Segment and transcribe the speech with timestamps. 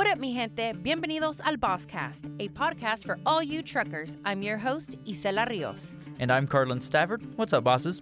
[0.00, 0.72] What up, mi gente?
[0.82, 4.16] Bienvenidos al Bosscast, a podcast for all you truckers.
[4.24, 5.94] I'm your host, Isela Rios.
[6.18, 7.36] And I'm Carlin Stafford.
[7.36, 8.00] What's up, bosses?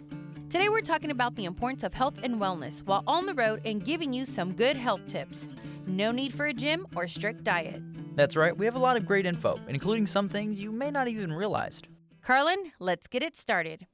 [0.49, 3.85] Today, we're talking about the importance of health and wellness while on the road and
[3.85, 5.49] giving you some good health tips.
[5.89, 7.82] No need for a gym or strict diet.
[8.15, 11.09] That's right, we have a lot of great info, including some things you may not
[11.09, 11.89] even realized.
[12.23, 13.89] Carlin, let's get it started.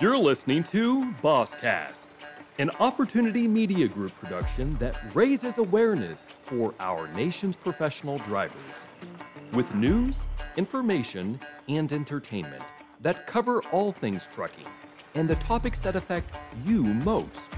[0.00, 2.06] You're listening to Bosscast,
[2.58, 8.88] an opportunity media group production that raises awareness for our nation's professional drivers.
[9.52, 10.26] With news,
[10.56, 12.64] information, and entertainment
[13.00, 14.66] that cover all things trucking
[15.14, 16.34] and the topics that affect
[16.64, 17.52] you most.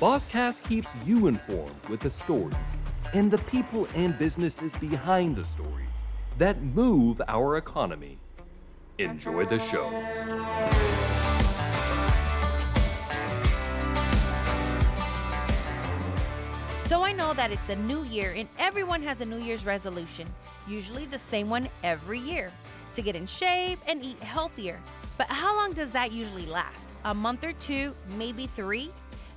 [0.00, 2.76] Bosscast keeps you informed with the stories
[3.12, 5.94] and the people and businesses behind the stories
[6.38, 8.18] that move our economy.
[8.98, 11.13] Enjoy the show.
[16.86, 20.28] So I know that it's a new year and everyone has a New Year's resolution,
[20.68, 22.52] usually the same one every year
[22.92, 24.78] to get in shape and eat healthier.
[25.16, 26.86] But how long does that usually last?
[27.06, 28.90] A month or two, maybe three?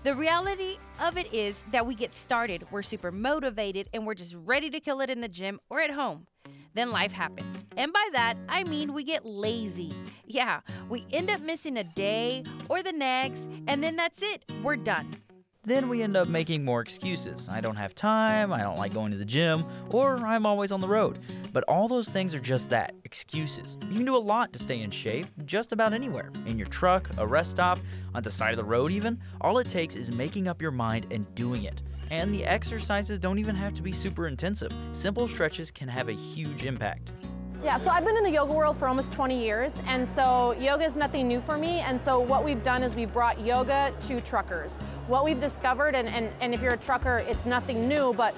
[0.03, 4.35] The reality of it is that we get started, we're super motivated, and we're just
[4.45, 6.27] ready to kill it in the gym or at home.
[6.73, 7.63] Then life happens.
[7.77, 9.93] And by that, I mean we get lazy.
[10.25, 10.59] Yeah,
[10.89, 15.09] we end up missing a day or the next, and then that's it, we're done.
[15.67, 17.49] Then we end up making more excuses.
[17.49, 20.79] I don't have time, I don't like going to the gym, or I'm always on
[20.79, 21.19] the road.
[21.51, 23.75] But all those things are just that excuses.
[23.89, 26.31] You can do a lot to stay in shape, just about anywhere.
[26.45, 27.79] In your truck, a rest stop,
[28.15, 29.19] on the side of the road, even.
[29.41, 31.81] All it takes is making up your mind and doing it.
[32.11, 34.73] And the exercises don't even have to be super intensive.
[34.93, 37.11] Simple stretches can have a huge impact.
[37.61, 40.85] Yeah, so I've been in the yoga world for almost 20 years, and so yoga
[40.85, 41.81] is nothing new for me.
[41.81, 44.71] And so what we've done is we've brought yoga to truckers.
[45.07, 48.35] What we've discovered, and, and, and if you're a trucker, it's nothing new, but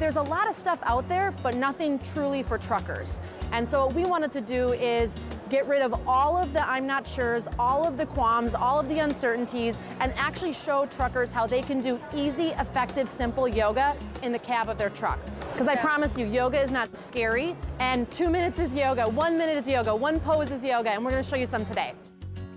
[0.00, 3.08] there's a lot of stuff out there, but nothing truly for truckers.
[3.52, 5.12] And so what we wanted to do is
[5.50, 8.88] get rid of all of the I'm not sure's, all of the qualms, all of
[8.88, 14.32] the uncertainties, and actually show truckers how they can do easy, effective, simple yoga in
[14.32, 15.20] the cab of their truck.
[15.52, 19.58] Because I promise you, yoga is not scary, and two minutes is yoga, one minute
[19.58, 21.92] is yoga, one pose is yoga, and we're gonna show you some today.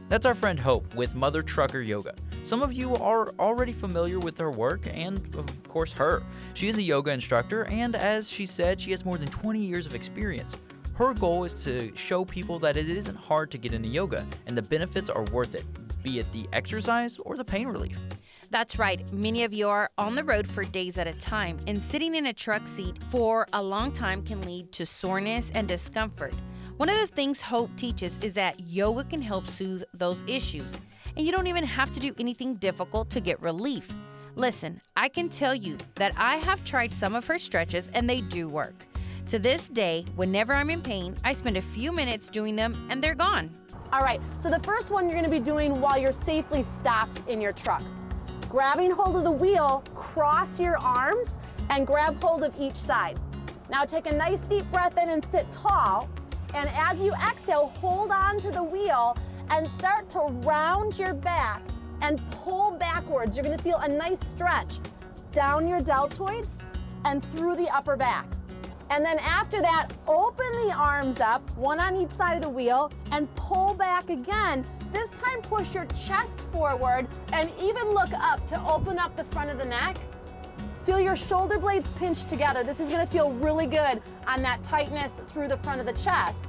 [0.09, 2.15] That's our friend Hope with Mother Trucker Yoga.
[2.43, 6.23] Some of you are already familiar with her work and, of course, her.
[6.53, 9.87] She is a yoga instructor, and as she said, she has more than 20 years
[9.87, 10.57] of experience.
[10.95, 14.57] Her goal is to show people that it isn't hard to get into yoga and
[14.57, 15.63] the benefits are worth it,
[16.03, 17.97] be it the exercise or the pain relief.
[18.49, 19.11] That's right.
[19.13, 22.25] Many of you are on the road for days at a time, and sitting in
[22.25, 26.33] a truck seat for a long time can lead to soreness and discomfort.
[26.77, 30.73] One of the things Hope teaches is that yoga can help soothe those issues,
[31.15, 33.93] and you don't even have to do anything difficult to get relief.
[34.35, 38.21] Listen, I can tell you that I have tried some of her stretches and they
[38.21, 38.87] do work.
[39.27, 43.03] To this day, whenever I'm in pain, I spend a few minutes doing them and
[43.03, 43.55] they're gone.
[43.93, 47.39] All right, so the first one you're gonna be doing while you're safely stopped in
[47.39, 47.83] your truck.
[48.49, 51.37] Grabbing hold of the wheel, cross your arms,
[51.69, 53.19] and grab hold of each side.
[53.69, 56.09] Now take a nice deep breath in and sit tall.
[56.53, 59.17] And as you exhale, hold on to the wheel
[59.49, 61.61] and start to round your back
[62.01, 63.35] and pull backwards.
[63.35, 64.79] You're gonna feel a nice stretch
[65.31, 66.59] down your deltoids
[67.05, 68.27] and through the upper back.
[68.89, 72.91] And then after that, open the arms up, one on each side of the wheel,
[73.11, 74.63] and pull back again.
[74.91, 79.49] This time, push your chest forward and even look up to open up the front
[79.49, 79.97] of the neck.
[80.85, 82.61] Feel your shoulder blades pinch together.
[82.61, 86.47] This is gonna feel really good on that tightness through the front of the chest.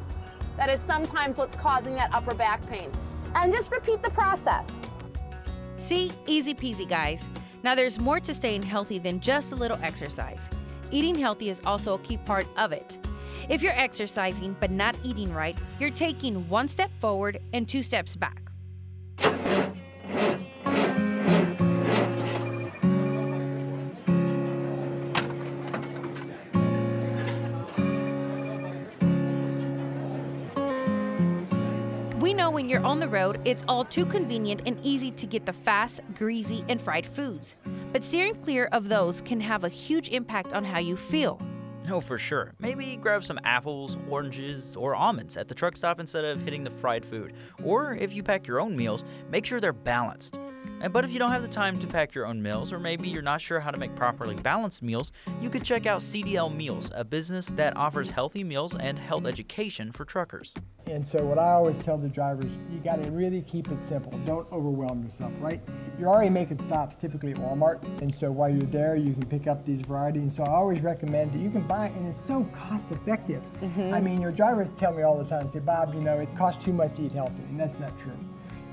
[0.56, 2.91] That is sometimes what's causing that upper back pain.
[3.37, 4.81] And just repeat the process.
[5.78, 7.27] See, easy peasy, guys.
[7.62, 10.41] Now, there's more to staying healthy than just a little exercise.
[10.91, 12.99] Eating healthy is also a key part of it.
[13.49, 18.17] If you're exercising but not eating right, you're taking one step forward and two steps
[18.17, 18.44] back.
[32.64, 36.00] When you're on the road, it's all too convenient and easy to get the fast,
[36.14, 37.58] greasy, and fried foods.
[37.93, 41.43] But steering clear of those can have a huge impact on how you feel.
[41.90, 42.55] Oh, for sure.
[42.58, 46.70] Maybe grab some apples, oranges, or almonds at the truck stop instead of hitting the
[46.70, 47.34] fried food.
[47.62, 50.38] Or if you pack your own meals, make sure they're balanced.
[50.81, 53.08] And but if you don't have the time to pack your own meals, or maybe
[53.08, 56.90] you're not sure how to make properly balanced meals, you could check out CDL Meals,
[56.94, 60.55] a business that offers healthy meals and health education for truckers.
[60.87, 64.12] And so what I always tell the drivers, you got to really keep it simple.
[64.26, 65.61] Don't overwhelm yourself, right?
[65.99, 69.46] You're already making stops typically at Walmart, and so while you're there, you can pick
[69.46, 70.22] up these varieties.
[70.22, 73.43] And so I always recommend that you can buy, and it's so cost effective.
[73.62, 73.94] Mm-hmm.
[73.94, 76.62] I mean, your drivers tell me all the time, say, Bob, you know, it costs
[76.64, 78.19] too much to eat healthy, and that's not true.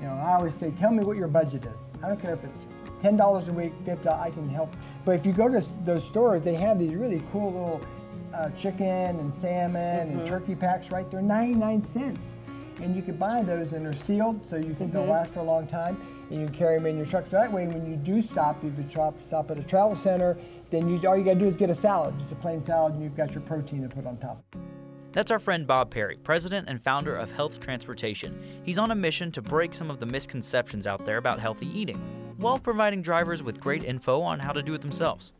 [0.02, 1.78] You know, I always say, tell me what your budget is.
[2.02, 2.66] I don't care if it's
[3.00, 4.08] ten dollars a week, fifty.
[4.08, 4.74] I can help.
[5.04, 7.80] But if you go to those stores, they have these really cool little
[8.34, 10.90] uh, chicken and salmon and turkey packs.
[10.90, 12.34] Right, they're ninety-nine cents,
[12.82, 15.44] and you can buy those, and they're sealed, so you can they'll last for a
[15.44, 15.96] long time.
[16.30, 17.26] And you can carry them in your truck.
[17.30, 20.36] So that way, when you do stop, if you stop, stop at a travel center,
[20.70, 23.04] then you all you gotta do is get a salad, just a plain salad, and
[23.04, 24.42] you've got your protein to put on top.
[25.12, 28.62] That's our friend Bob Perry, president and founder of Health Transportation.
[28.64, 31.98] He's on a mission to break some of the misconceptions out there about healthy eating,
[32.38, 35.34] while providing drivers with great info on how to do it themselves.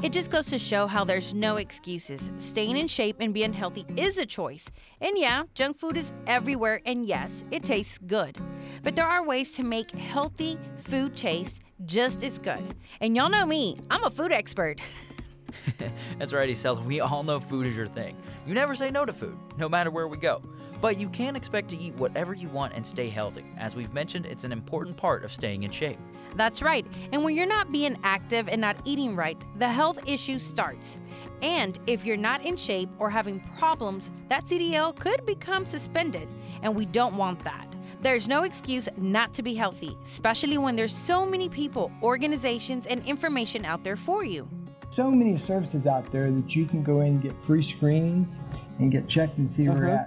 [0.00, 2.30] It just goes to show how there's no excuses.
[2.38, 4.66] Staying in shape and being healthy is a choice.
[5.00, 8.36] And yeah, junk food is everywhere, and yes, it tastes good.
[8.84, 12.76] But there are ways to make healthy food taste just as good.
[13.00, 14.80] And y'all know me, I'm a food expert.
[16.18, 16.82] That's right, Estelle.
[16.82, 18.16] We all know food is your thing.
[18.46, 20.42] You never say no to food, no matter where we go.
[20.80, 23.44] But you can expect to eat whatever you want and stay healthy.
[23.58, 25.98] As we've mentioned, it's an important part of staying in shape.
[26.36, 26.86] That's right.
[27.12, 30.98] And when you're not being active and not eating right, the health issue starts.
[31.42, 36.28] And if you're not in shape or having problems, that CDL could become suspended,
[36.62, 37.66] and we don't want that.
[38.00, 43.04] There's no excuse not to be healthy, especially when there's so many people, organizations, and
[43.04, 44.48] information out there for you.
[44.98, 48.34] So many services out there that you can go in and get free screenings
[48.80, 50.06] and get checked and see where you're uh-huh.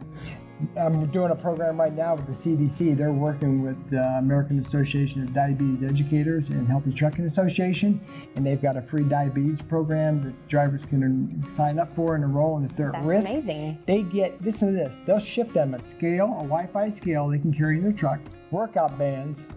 [0.75, 0.85] at.
[0.85, 2.97] Um, I'm doing a program right now with the CDC.
[2.97, 8.01] They're working with the American Association of Diabetes Educators and Healthy Trucking Association,
[8.35, 12.57] and they've got a free diabetes program that drivers can sign up for and enroll.
[12.57, 13.79] And if they're at That's risk, amazing.
[13.87, 14.93] they get listen to this.
[15.07, 18.19] They'll ship them a scale, a Wi-Fi scale they can carry in their truck,
[18.51, 19.47] workout bands,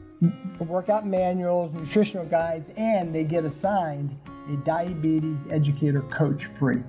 [0.58, 4.18] workout manuals, nutritional guides, and they get assigned
[4.48, 6.82] a diabetes educator coach free.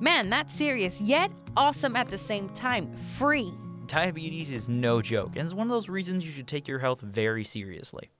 [0.00, 2.94] Man, that's serious, yet awesome at the same time.
[3.18, 3.52] Free.
[3.86, 7.00] Diabetes is no joke, and it's one of those reasons you should take your health
[7.00, 8.10] very seriously.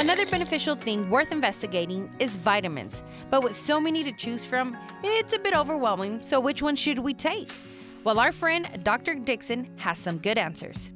[0.00, 3.02] Another beneficial thing worth investigating is vitamins.
[3.28, 4.74] But with so many to choose from,
[5.04, 6.22] it's a bit overwhelming.
[6.24, 7.50] So, which one should we take?
[8.02, 9.14] Well, our friend Dr.
[9.16, 10.90] Dixon has some good answers.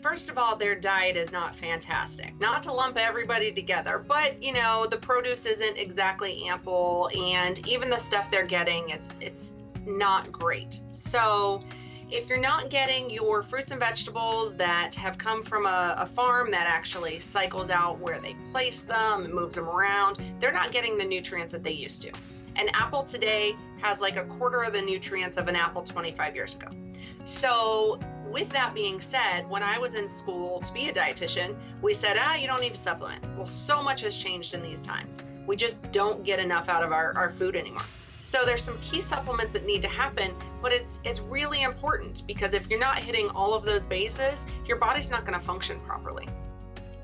[0.00, 2.32] First of all, their diet is not fantastic.
[2.40, 7.90] Not to lump everybody together, but you know, the produce isn't exactly ample and even
[7.90, 9.52] the stuff they're getting, it's it's
[9.84, 10.80] not great.
[10.88, 11.62] So,
[12.10, 16.50] if you're not getting your fruits and vegetables that have come from a, a farm
[16.52, 20.96] that actually cycles out where they place them and moves them around, they're not getting
[20.96, 22.12] the nutrients that they used to.
[22.54, 26.54] An apple today has like a quarter of the nutrients of an apple 25 years
[26.54, 26.68] ago.
[27.24, 27.98] So,
[28.30, 32.16] with that being said, when I was in school to be a dietitian, we said,
[32.18, 33.24] ah, you don't need to supplement.
[33.36, 35.22] Well, so much has changed in these times.
[35.46, 37.82] We just don't get enough out of our, our food anymore.
[38.26, 42.54] So there's some key supplements that need to happen, but it's it's really important because
[42.54, 46.28] if you're not hitting all of those bases, your body's not going to function properly.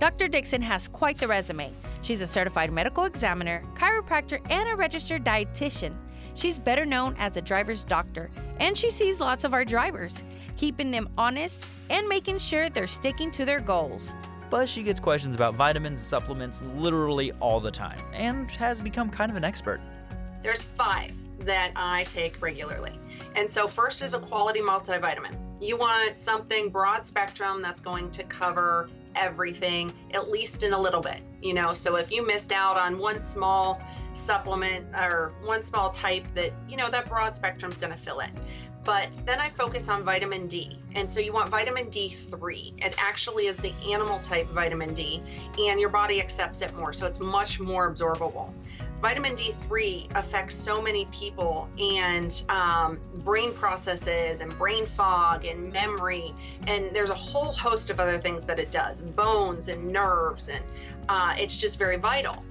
[0.00, 0.26] Dr.
[0.26, 1.70] Dixon has quite the resume.
[2.02, 5.94] She's a certified medical examiner, chiropractor, and a registered dietitian.
[6.34, 10.20] She's better known as a driver's doctor, and she sees lots of our drivers,
[10.56, 14.02] keeping them honest and making sure they're sticking to their goals.
[14.50, 19.08] But she gets questions about vitamins and supplements literally all the time, and has become
[19.08, 19.80] kind of an expert.
[20.42, 21.14] There's five
[21.46, 22.98] that I take regularly.
[23.34, 25.36] And so, first is a quality multivitamin.
[25.60, 31.00] You want something broad spectrum that's going to cover everything, at least in a little
[31.00, 31.20] bit.
[31.40, 33.80] You know, so if you missed out on one small
[34.14, 38.20] supplement or one small type, that, you know, that broad spectrum is going to fill
[38.20, 38.30] it.
[38.84, 40.78] But then I focus on vitamin D.
[40.94, 42.84] And so you want vitamin D3.
[42.84, 45.22] It actually is the animal type vitamin D,
[45.58, 46.92] and your body accepts it more.
[46.92, 48.52] So it's much more absorbable
[49.02, 56.32] vitamin D3 affects so many people and um, brain processes and brain fog and memory.
[56.68, 60.48] And there's a whole host of other things that it does bones and nerves.
[60.48, 60.64] And
[61.08, 62.44] uh, it's just very vital.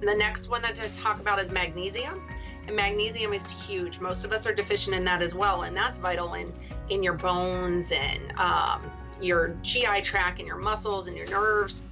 [0.00, 2.22] The next one that I talk about is magnesium.
[2.66, 4.00] And magnesium is huge.
[4.00, 5.62] Most of us are deficient in that as well.
[5.62, 6.52] And that's vital in,
[6.88, 11.84] in your bones and um, your GI tract and your muscles and your nerves.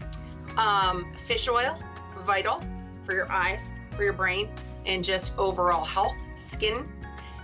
[0.56, 1.78] Um, fish oil,
[2.20, 2.62] vital
[3.04, 4.48] for your eyes, for your brain,
[4.86, 6.90] and just overall health, skin.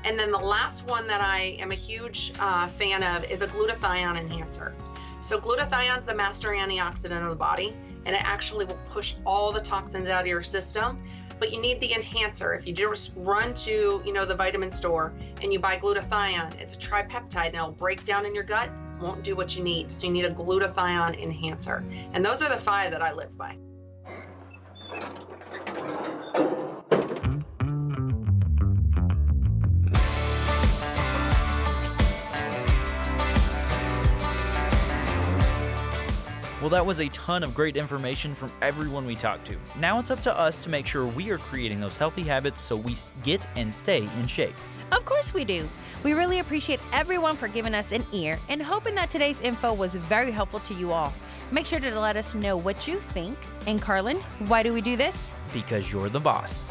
[0.05, 3.47] And then the last one that I am a huge uh, fan of is a
[3.47, 4.75] glutathione enhancer.
[5.21, 9.53] So, glutathione is the master antioxidant of the body, and it actually will push all
[9.53, 11.03] the toxins out of your system.
[11.41, 12.53] But you need the enhancer.
[12.53, 16.75] If you just run to, you know, the vitamin store and you buy glutathione, it's
[16.75, 18.71] a tripeptide and it'll break down in your gut,
[19.01, 19.91] won't do what you need.
[19.91, 21.83] So you need a glutathione enhancer.
[22.13, 23.57] And those are the five that I live by.
[36.61, 39.57] Well, that was a ton of great information from everyone we talked to.
[39.79, 42.77] Now it's up to us to make sure we are creating those healthy habits so
[42.77, 44.55] we get and stay in shape.
[44.93, 45.67] Of course we do.
[46.05, 49.95] We really appreciate everyone for giving us an ear and hoping that today's info was
[49.95, 51.15] very helpful to you all.
[51.51, 53.39] Make sure to let us know what you think.
[53.67, 55.33] And Carlin, why do we do this?
[55.55, 56.63] Because you're the boss.